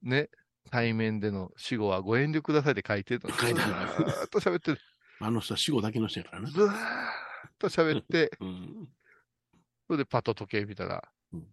[0.01, 0.29] ね、
[0.69, 3.35] 対面での死後はご遠慮くださいって書いてるの。
[3.35, 4.79] 書いてあるずーっと喋ってる。
[5.19, 6.49] あの人は死後だけの人やからな。
[6.49, 6.73] ずーっ
[7.59, 8.89] と喋って、うん。
[9.87, 11.47] それでパッと時計見たらうん、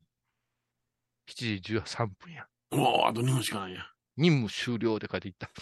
[1.28, 2.46] 7時13分や。
[2.72, 3.87] あと2分しかないや。
[4.16, 5.50] 任務終了って書いていった。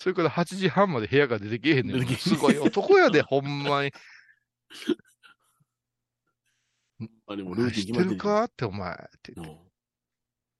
[0.00, 2.06] それから8時半まで部屋から出てけえへんねん。
[2.16, 3.92] すごい男やで、 ほんまに。
[7.26, 8.44] あれもルーティン知っ決まっててるか？
[8.44, 9.52] ってお前って言って。
[9.54, 9.64] うん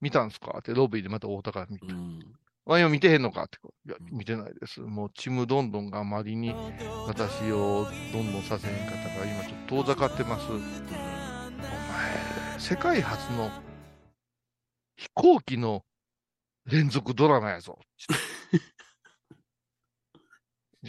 [0.01, 0.57] 見たんすか？
[0.59, 1.87] ってロビーでまた大田から見た。
[1.87, 2.21] うん。
[2.67, 3.59] あ、いや、見てへんのかって。
[3.87, 4.81] いや、見てないです。
[4.81, 6.55] もう、ちむどんどんがあまりに
[7.07, 10.51] 私をどんどんさせへんかったから、今ちょっと遠ざかってます。
[10.51, 13.51] お前、世界初の
[14.97, 15.85] 飛行機の
[16.67, 17.79] 連続ドラマやぞ。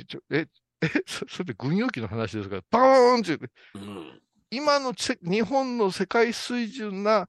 [0.07, 0.47] ちょえ、
[0.81, 2.55] え、そそれで軍用機の話ですか？
[2.55, 4.21] ら、バーンって言って、うん。
[4.51, 7.27] 今のせ日本の世界水準な、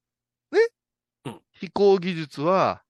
[0.53, 0.61] ね、
[1.25, 2.83] うん飛行技術は、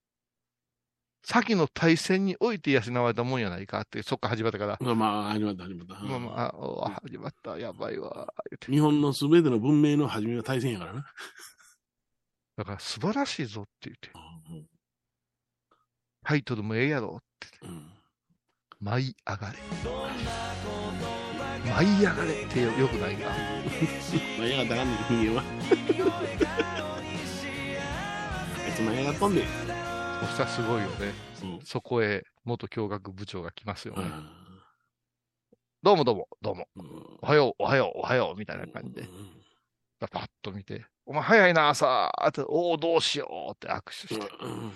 [1.29, 5.93] 先の大戦において養われたもんやないかって、そっから始まったから、まあまあ、始まった、始まった。
[6.05, 6.31] まあま
[6.85, 8.33] あ、始まった、やばいわ。
[8.69, 11.05] 日本のすべての文明の始めは大戦やからな。
[12.55, 14.09] だから素晴らしいぞって言って、
[16.23, 17.91] タイトルもええやろって、うん。
[18.79, 19.57] 舞い上がれ。
[21.69, 23.27] 舞い上がれってよよくないか。
[24.39, 25.43] まあ、やがったらあかんねん、人間は。
[28.65, 29.86] あいつもやがっとんねん。
[30.21, 31.13] そしたらすごいよね。
[31.43, 31.45] う。
[31.45, 31.59] ん。
[31.63, 34.03] そこへ元教学部長が来ますよね。
[34.03, 34.29] うん。
[35.83, 36.83] どうもどうも、どうも、うん。
[37.21, 39.07] おはよう、おはよう、おはよう、みたいな感じで、
[39.99, 44.71] パッと見て、お前早いな、朝、って、おお、どうしようって握手して、うん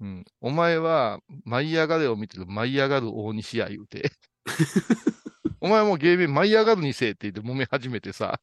[0.00, 0.24] うん。
[0.40, 4.10] お前は、舞い上がれを見てる舞い上がる大西や言うて、
[5.60, 8.40] お前もう芸名舞い上がるにせえって言って揉め始めてさ、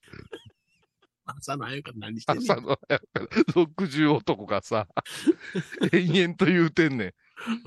[1.38, 2.78] 朝の早くから何してんねん朝の
[3.56, 4.88] 60男がさ、
[5.92, 7.14] 延々と言うてんね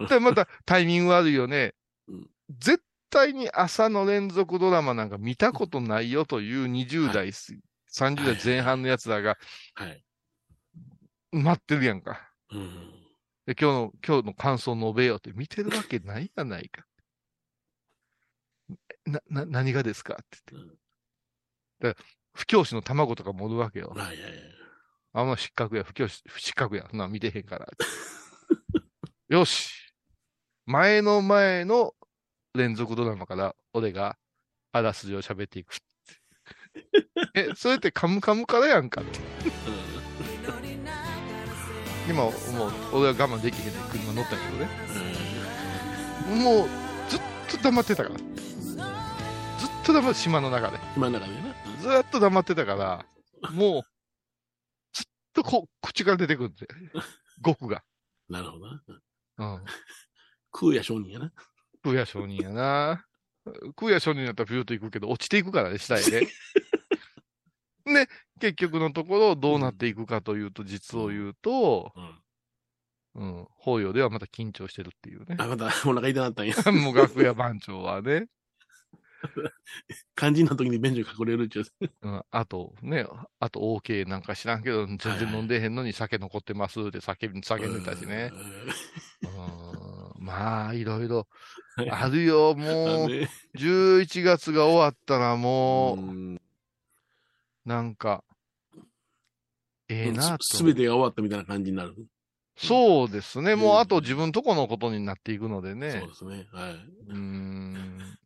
[0.01, 0.07] ん。
[0.07, 1.75] で、またタイミング悪いよね
[2.09, 2.31] うん。
[2.59, 7.61] 絶対に朝の連続ドラマなんか見たことないよという20代、30
[8.25, 9.39] 代前半の奴らが
[9.75, 10.05] はい。
[11.33, 12.33] 待ってるやんか。
[12.51, 13.03] うん
[13.47, 16.87] で、今日の、今日の感想述べようって見てるわけないやないか。
[19.05, 20.77] な、な、何がですかって言って。
[21.81, 23.93] だから不教師の卵とか盛るわけよ。
[23.95, 24.33] はいはいはい。
[25.15, 26.87] あんま失格や、不教師、不失格や。
[26.89, 27.67] そんなん見てへんから。
[29.29, 29.93] よし。
[30.65, 31.95] 前の前の
[32.55, 34.17] 連続ドラマから、俺が
[34.73, 35.75] あらすじを喋っていく。
[37.35, 39.21] え、それってカムカムからやんかって。
[42.09, 42.33] 今、もう、
[42.93, 44.69] 俺は我慢できへんで車乗ったけどね。
[46.43, 46.69] もう、
[47.09, 48.17] ずっと黙ってたから。
[48.17, 48.27] ずっ
[49.85, 50.79] と黙って、島の中で。
[50.97, 51.42] 真ん中でな。
[51.83, 53.07] ずーっと黙ってたから、
[53.51, 53.83] もう、
[54.93, 56.67] ずっとこう、口から出てくるんで、
[57.43, 57.83] 語句が。
[58.29, 58.83] なるほどな。
[59.39, 59.65] うん。
[60.53, 61.33] 空や商人やな。
[61.83, 63.05] 空也上人やな。
[63.75, 66.29] 空也上人やったらピューと行くけど、落ちていくからね、下へね。
[67.85, 72.23] で、結局のところ、どうなっていくかというと、実を言うと、うん。
[73.15, 75.37] うん、法要ではまた緊張してるっていうね。
[75.39, 76.55] あ、またお腹痛なったんや。
[76.73, 78.29] もう楽屋番長はね、
[80.17, 81.65] 肝心な時に便所に隠れるっちゅう。
[82.03, 83.07] うん、あとね、
[83.41, 88.33] あと OK なんか知らんけど、全然飲んでへんのに酒残ってますって叫び、叫んでたしね。
[89.23, 91.27] うんまあ、いろいろ
[91.91, 92.53] あるよ。
[92.53, 92.61] うん。
[92.61, 96.41] もう、ね11月が終わったらもう、ん
[97.65, 98.25] なんか、
[99.89, 100.45] ええなと。
[100.45, 101.95] すべてが終わったみたいな感じになる。
[102.57, 103.57] そうですね。
[103.57, 106.15] もう、うんあと自分とこのことになっていくのでそうねで。
[106.15, 106.47] すね。
[106.53, 106.73] はい。
[106.75, 108.19] うーん。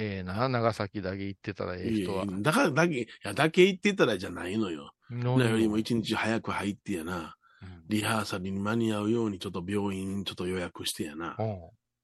[0.00, 2.24] ええな、長崎だけ行ってたらええ人は。
[2.24, 4.92] いやだから、だけ、いや、だけ言ってたらじゃないのよ。
[5.10, 7.16] のなよりも一日早く入ってやな。
[7.16, 7.34] うん
[7.88, 11.36] リハーサルに間に合うようにちょっと病院ちょっと予約してやな。
[11.38, 11.58] うん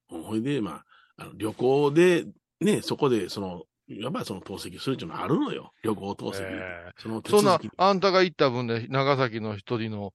[0.08, 0.84] ほいで、まあ、
[1.16, 2.26] あの旅行で、
[2.60, 5.72] ね、そこで、その、やっぱりその透析するっていうのはあるのよ。
[5.82, 6.42] 旅行透析。
[6.42, 10.12] えその手そんなあんたが行った分で、長崎の一人の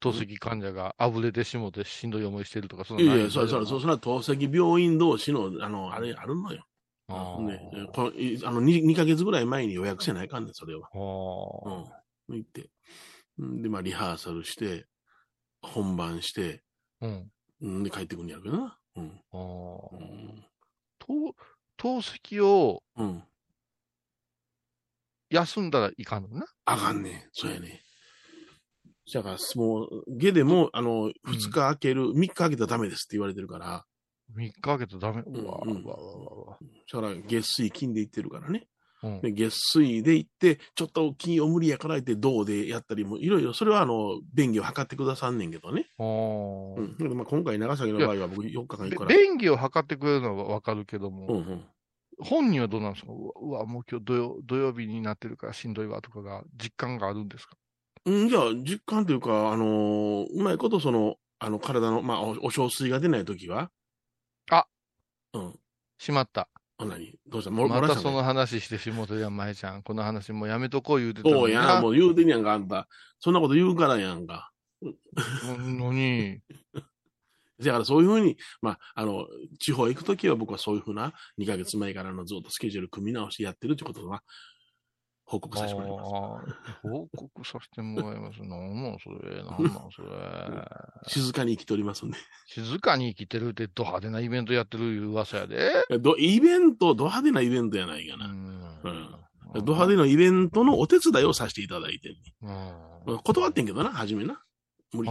[0.00, 6.64] 透析患者があぶれてしもてしんどい思いしてるとか、そんないないやいや、それ、それ、それ、それは透析病院同士の、あの、あれ、あるのよ。
[7.42, 7.60] ね、
[7.92, 8.12] こ
[8.44, 10.88] あの2、2ヶ月ぐらい前に予約せないかんねん、それは。
[10.92, 11.92] は
[12.28, 12.36] うん。
[12.36, 12.70] 行って。
[13.42, 14.86] んで、まあ、リハーサルして、
[15.62, 16.62] 本番して、
[17.00, 17.06] あ。
[17.06, 17.08] う
[17.66, 17.80] ん。
[17.80, 18.78] んで、帰ってくるんやるけどな。
[18.96, 19.20] うん。
[19.32, 20.02] ああう。
[20.02, 20.44] ん。
[20.98, 21.34] 透
[21.76, 23.22] 透析をうん。
[25.30, 26.46] 休んだらいかんのな？
[26.64, 27.28] あかんねん。
[27.32, 27.82] そうやね。
[29.12, 33.84] だから、もう、下でも、あの、2日空ける、3日空けたらダメですって言われてるから、
[34.36, 35.22] 3日空けたらダメ。
[35.26, 36.58] うわうんうわうわうわ
[36.92, 38.66] だから、月水金で行ってるからね。
[39.02, 45.86] うんで、月水で行って、ちょっと金曜無理やから言って、銅でやったりも、いろいろ、それはあの、便宜を図ってくださんねんけどね。
[45.98, 47.16] うん。
[47.16, 49.08] まあ今回、長崎の場合は僕4日間行くから。
[49.08, 51.64] べ便宜を図ってくれるのはわかるけども、うんうん。
[52.22, 53.12] 本人はどうなんですか？
[53.12, 57.56] うわうわ、もう今日土曜土曜日になってるからしんどいわとかが、実感があるんですか？
[58.04, 63.70] うん、じゃあ、実感というか、あのーうまいこと、その、あの、体の、まあ、おお小水が出ないときは、
[64.50, 64.66] あ
[65.34, 65.54] うん。
[65.98, 66.48] しまった。
[66.78, 67.18] あ何？
[67.26, 67.50] どうした？
[67.50, 69.82] も漏またその話してしもてるやん、前ちゃん。
[69.82, 72.88] この話もうやめとこう言うてたそうやな、もう言うてんやんか、あんた。
[73.18, 74.50] そんなこと言うからやんか。
[74.82, 76.40] うんのに、
[77.60, 79.26] だからそういうふうに、まあ、あの、
[79.58, 84.22] 地方行くときは僕はそういうふうな2ヶ月前からのずっとスケジュール組み直してやってるってことは、
[85.30, 86.80] 報告させてもらいます。
[86.82, 88.40] 報告させてもらいます。
[88.40, 90.08] なんなんそれ、なんなんそれ。
[91.06, 92.18] 静かに生きておりますんで。
[92.46, 95.70] 静かに生きてるってド派手なイベントやってるいう噂やで。
[96.00, 98.26] どイベント、ド派手なイベントやないかな。
[98.26, 98.60] うん
[99.54, 102.16] ド派手なイベントのお手伝いをさせていただいてる、
[103.06, 104.42] うん断ってんけどな、初めな。
[104.92, 105.10] 無理。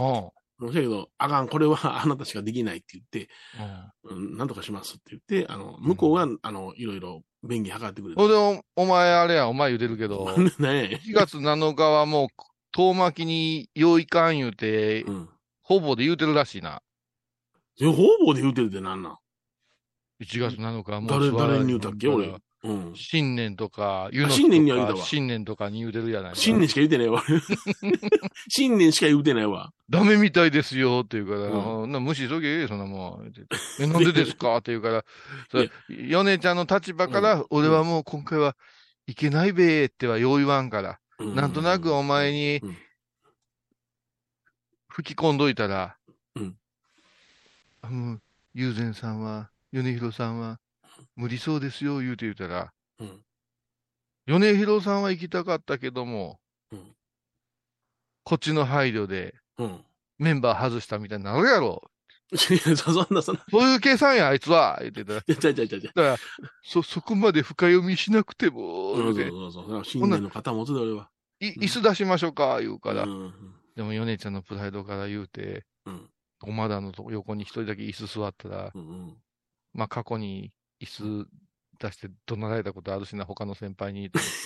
[0.68, 8.20] し訳けど、あかん、これは あなたしかできないって言って、あうん、なんとかしますって言って、あの、向こうが、あの、いろいろ便宜図ってくれて。
[8.20, 12.28] ほんで、おお前あれや、お前言うてるけど、ね4月7日はもう、
[12.72, 15.28] 遠巻きによいかん言うて、うん。
[15.62, 16.82] ほぼで言うてるらしいな。
[17.80, 19.18] え、方々で言うてるってなんなん
[20.20, 22.34] ？1月7日はもう誰誰に言うたっけ俺？
[22.62, 22.92] うん。
[22.94, 25.04] 新年とか、湯の日新年には言うたわ。
[25.06, 27.22] 新年とかに言うてるじゃない新年しか言うてないわ。
[28.48, 29.72] 新年しか言うてないわ。
[29.88, 33.32] ダメみたいですよって言うから、うあな無視しとけ、そんなもん。
[33.78, 34.58] え、 なんでですか？
[34.58, 35.04] って言うから、
[35.50, 37.46] それ米ちゃんの立場から、うん。
[37.50, 38.56] 俺はもう今回は
[39.06, 42.76] いけないべーってはよう言わんから、うなんとなくお前にうん。
[44.88, 45.96] 吹き込んどいたら、
[46.34, 46.56] うん。
[47.82, 48.18] あの、
[48.54, 50.58] 友禅さんは、米広さんは、
[51.16, 53.22] 無理そうですよ、言うて言うたら、うん
[54.26, 56.38] 米広さんは行きたかったけども、
[56.72, 56.94] うん
[58.22, 59.84] こっちの配慮でうん。
[60.18, 61.90] メンバー外したみたいになるやろ。
[62.32, 62.36] い
[62.68, 63.44] や、そそんな、そんな。
[63.50, 65.20] そういう計算や、あいつは、言ってたら。
[65.20, 66.16] だから、
[66.62, 69.84] そ、そこまで深読みしなくても、そうそうでそうそう。
[69.84, 71.10] 新年の肩持つで俺は。
[71.40, 73.04] い椅子出しましょうか、言うから。
[73.04, 73.34] うん
[73.74, 76.10] でも、米ちゃんのプライドから言うて、うん
[76.42, 79.16] おまだのとこ横に一人だけ椅子座ったら、うんうん。
[79.74, 81.26] まあ、過去に椅子
[81.78, 84.36] 出して怒鳴られたことあるしな、他の先輩に、と思って。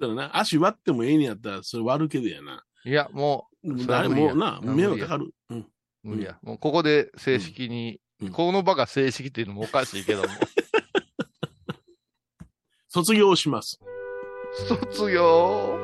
[0.00, 2.64] だからな、足割ってもええねやったら、それ割るけどやな。
[2.84, 3.48] いや、も
[3.88, 5.34] あれもうな、迷惑かかる。
[5.50, 5.58] うん。
[5.58, 5.66] う、
[6.02, 6.38] 無理や。
[6.42, 8.00] もう、ここで正式に、うん
[8.32, 10.28] この場が正式っていうのもおかしいけども。
[12.88, 13.80] 卒業します。
[14.68, 15.78] 卒業？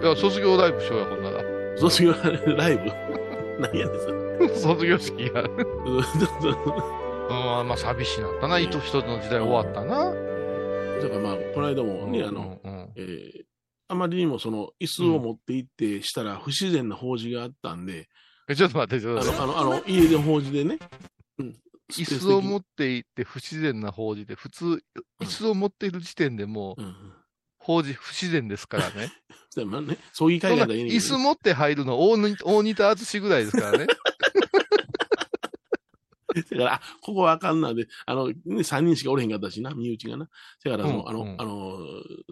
[0.00, 1.42] いや、卒業ライブしようよ、ほんなら。
[1.78, 2.14] 卒業
[2.56, 2.84] ライブ？
[3.60, 4.21] 何やねんそれ。
[4.54, 5.44] 卒業式や。
[7.30, 8.58] まあ、寂しいなったな。
[8.58, 10.12] 一つ一つの時代終わったな。
[10.12, 13.44] だからまあ、この間もね、うんあの、うんうんえー
[13.88, 18.08] あまりにもその椅子を持って行ってしたら不自然な法事があったんで、
[18.48, 19.42] えちょっと待って、ちょっとあの、待って。
[19.42, 20.78] あの、あの家で法事でね、
[21.38, 21.56] うん。
[21.90, 24.82] 椅子を持って行って不自然な法事で、普通、
[25.20, 26.94] 椅子を持っている時点でもう、うん。
[27.58, 29.12] 法事不自然ですからね。
[29.50, 33.86] そうまあ会そんな方いいねんけど椅子持って入るの大仁田淳ぐらいですからね。
[36.50, 40.28] だから、あここはあかんなで、あの、ね、3人しかおれへんかったしな、身内がな。
[40.64, 41.78] だから、その、あの、うんうんあの、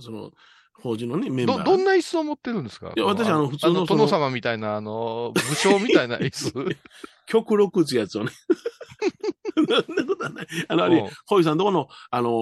[0.01, 0.31] その、
[0.75, 1.65] 法事のね、メンバど、ー。
[1.65, 2.93] どんな椅子を持ってるんですか？
[2.97, 6.53] いや私あの普通のその殿様みたいな、あの、武将みたいな椅子。
[7.27, 8.31] 極力打つやつをね。
[9.55, 10.47] そんなことはない。
[10.69, 12.33] あの、あれうん、ホイさんとこの、あのー、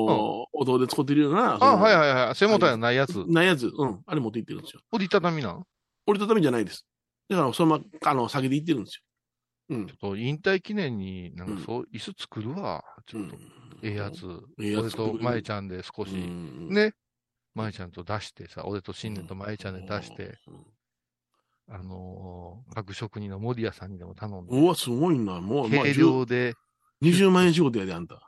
[0.52, 2.34] お堂で使ってるような、そあ、のはいはいはい。
[2.34, 3.24] 背もたれのないやつ。
[3.26, 4.80] ないやつ、うん、あれ持って行ってるんですよ。
[4.92, 5.64] 折りたたみなん？
[6.06, 6.86] 折りたたみじゃないです。
[7.28, 9.02] だから、そのまま、あの、下げて行ってるんですよ。
[9.68, 9.86] うん。
[9.86, 12.84] と引退記念に、なんかそう、椅子作るわ。
[13.06, 13.40] ちょっと、うん
[13.80, 14.26] ええやつ。
[14.60, 16.94] ええやつ俺と舞ちゃんで少し、うんね。
[17.54, 20.38] 舞ちゃんと出してさ、俺と新年と舞ちゃんで出して、。
[21.70, 25.40] あのー各職人の森谷さんにでも頼んで、うわ、すごいな。
[25.40, 26.54] もう、まあ、軽量で、
[27.02, 28.20] 20万円仕事やで、あんた。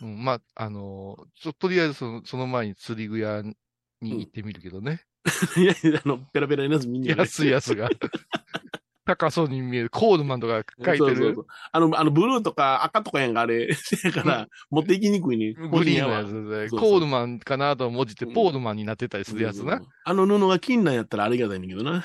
[0.00, 3.54] うん、まあ、あのーちょとりあえずそのその前に釣り具屋に
[4.00, 5.04] 行ってみるけどね。
[5.56, 7.20] いやいや、あの、ペラペラのやつみんなね。
[7.20, 7.88] 安いやつが。
[9.04, 9.90] 高そうに見える。
[9.90, 11.46] コールマンとか書いてるそうそう。
[11.72, 13.68] あの、あの、ブルーとか赤とかやんか、あれ。
[14.04, 15.54] だから、持っていきにくいね。
[15.54, 19.82] グリーンのやつで、そうそうコールマンかなと文字ってうんポールマンになってたりするやつな。
[20.04, 22.04] あの布が金なんやったらありがたいねんけどな。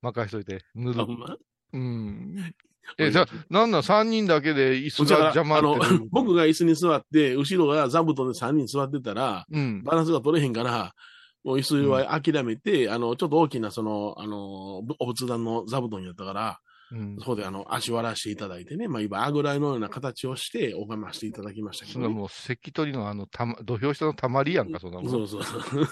[0.00, 1.04] 任しといて、塗る。
[1.04, 1.36] ほんま？
[1.74, 2.54] うん。
[2.98, 5.78] え、じゃあ、なんなん？3人だけで椅子が邪魔あの
[6.10, 9.82] 僕が椅子に座って、後ろが座布団で3人座ってたら、うん。
[9.84, 10.94] バランスが取れへんから、
[11.44, 16.60] もう椅子は諦めて、あの、ちょっと大きな、その、あの、ぶお仏壇の座布団やったから、
[16.92, 17.16] うん。
[17.18, 22.06] そこであの、足割らしていただいてね、まあ今、あぐらいのような形をして、拝ましていただきましたけど、ね。
[22.06, 25.10] そんなもう、関取のあの、たま、土俵下のたまりやんか、そんなもん。
[25.10, 25.86] そうそうそう。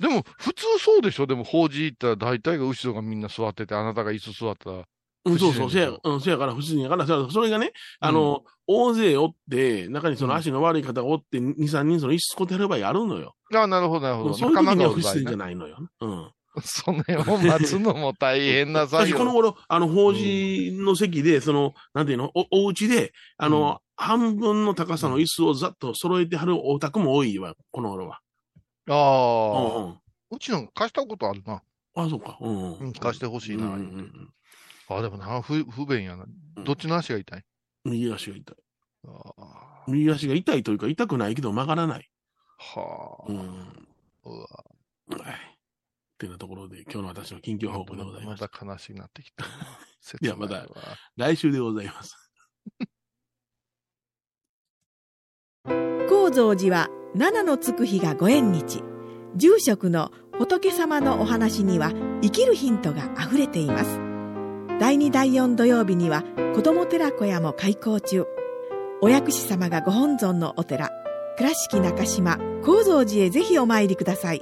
[0.00, 1.26] でも、普通そうでしょ？
[1.26, 4.84] でも、法事行ったら大体が後ろがみんな座ってて、あなたが椅子座ったら。
[5.26, 13.34] うんそうそう、せやうん、せやから不自然やから、そそれがね、あの、大勢おって、中にその足の悪い方がおって、2、3人その椅子使ってやる場合あるのよ。
[13.52, 14.34] ああ、なるほど、なるほど。
[14.34, 15.36] そういう時には不自然じゃね。
[15.36, 15.78] ないのよ。
[16.00, 16.32] うん。
[16.62, 19.18] その辺を待つのも大変な作私、業。
[19.18, 28.20] この頃、あの、法事の席で、その、なんていうの、お、お家で、あの、半分の高さの椅子をざっと揃えてはるお宅も多いわ、この頃は。
[28.88, 29.98] あうんあ、うん。
[30.30, 31.62] うちの貸したことあるな。
[31.94, 32.38] あ、そうか。
[32.40, 32.72] うん。
[32.78, 33.66] うん、貸してほしいな。
[33.66, 34.30] うんうん
[34.88, 36.26] あ、でもな、不不便やな。
[36.64, 37.44] どっちの足が痛い？
[37.84, 38.56] うん右足が痛い。
[39.08, 42.10] ああ右足が痛いというか、痛くないけど曲がらない。
[42.58, 43.30] はあ。
[43.30, 43.38] うん。
[44.24, 44.46] うわ
[45.24, 45.34] はい。
[45.34, 45.36] っ
[46.18, 48.30] てなところで、今日の私の近況報告でございま。
[48.30, 49.50] ますた悲しくなってきた な。
[50.20, 50.66] いやまだ
[51.16, 52.16] 来週でございます。
[56.08, 58.82] 高蔵寺は七のつく日がご縁日
[59.36, 61.92] 住職の仏様のお話には
[62.22, 64.00] 生きるヒントがあふれています
[64.78, 66.22] 第2第4土曜日には
[66.54, 68.26] 子ども寺小屋も開校中。
[69.00, 70.90] お薬師様がご本尊のお寺
[71.38, 74.40] 倉敷中島・高蔵寺へぜひお参りください。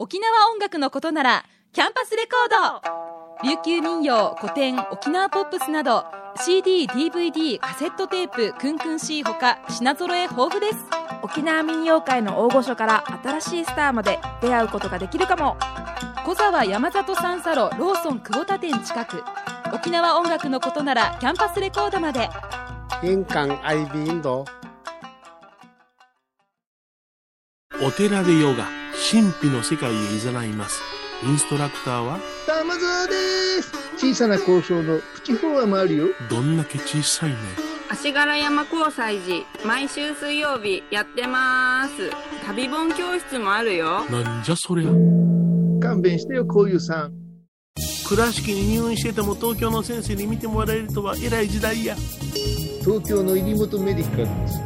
[0.00, 2.82] 沖縄音楽のことならキャンパスレコー
[3.44, 3.48] ド。
[3.48, 6.04] 琉球民謡古典沖縄ポップスなど
[6.44, 10.78] CD、DVD、カセットテープ、クンクン C ほか品揃え豊富です。
[11.22, 15.56] 沖縄民謡界の大御所から新しいスターまで出会うことができるかも
[16.24, 19.24] 小沢山里三佐路ローソン久保田店近く。
[19.74, 22.28] 沖縄音楽のことならキャンパスレコードまで。
[23.02, 24.44] 印港 IB 印度
[27.82, 28.68] お寺でヨガ、
[29.10, 30.80] 神秘の世界へ誘います。
[31.24, 33.72] インストラクターは、玉沢です。
[33.96, 36.06] 小さな交渉のプチフォアもあるよ。
[36.30, 37.36] どんだけ小さいね。
[37.90, 42.10] 足柄山交際時毎週水曜日やってます。
[42.46, 44.04] 旅本教室もあるよ。
[44.04, 45.31] なんじゃそりゃ。
[45.92, 47.12] 勘弁してよこういうさん。
[48.08, 51.94] 倉敷に入院してても東京の先生に見てもらえるとは偉い時代や。
[52.80, 54.58] 東京の入本メディカルです。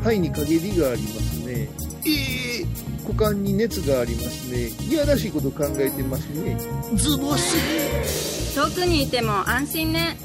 [0.00, 1.68] 肺に陰りがありますね。
[2.04, 2.66] ええ
[3.04, 4.70] 股間に熱がありますね。
[4.88, 6.58] いやらしいこと考えてますね。
[6.96, 10.16] ズボス遠くにいても安心ね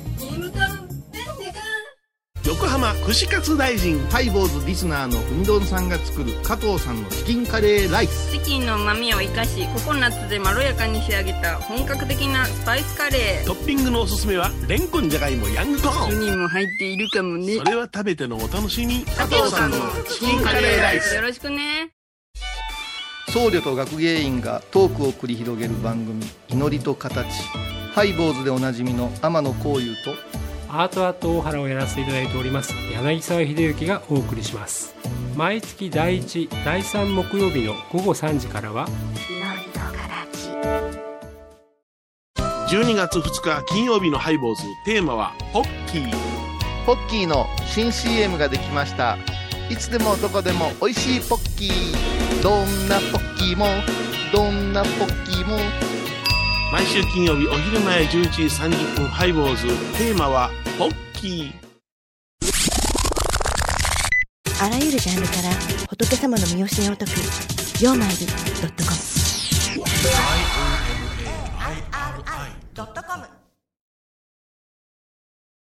[2.48, 4.00] 横浜串カツ大臣。
[4.08, 16.22] ハイボーズリスナーのうみどんさんが作る加藤さんのチキンカレーライスチキンの旨味を生かしココナッツでまろやかに仕上げた本格的なスパイスカレートッピングのおすすめは、レンコンじゃがいもヤングコーン。
[16.22, 19.04] 人も入っているかもねそれは食べてのお楽しみ。
[19.04, 19.78] 加藤さんの
[20.10, 21.90] チキンカレーライスよろしくね
[23.28, 27.28] 僧侶と学芸員がトークを繰り広げる番組「祈りと形」
[27.94, 30.47] ハイボーズでおなじみの天野幸雄と
[30.78, 34.94] アートアート大原をやらせていただいております柳沢秀幸がお送りします
[35.36, 38.88] 毎月第1第3木曜日の午後3時からは
[42.70, 44.64] 12月2日金曜日のハイボーズ。
[44.84, 46.12] テーマは、ポッキー。
[46.86, 49.18] ポッキーの新 CM ができました
[49.70, 53.68] いつでもどこでも美味しいポッキーどんなポッキーも
[54.34, 55.58] どんなポッキーも
[56.72, 59.68] 毎週金曜日お昼前11時30分ハイボーズ。
[59.98, 61.52] テーマは、ポッキー
[64.64, 65.50] あらゆるジャンルから
[65.90, 67.14] 仏様の見教えを解く
[67.84, 68.28] 「曜マイル .com」
[71.58, 73.26] 「INMARI」ドットコム」